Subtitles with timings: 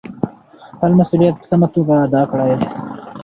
[0.73, 2.53] خپل مسؤلیت په سمه توګه ادا کړئ.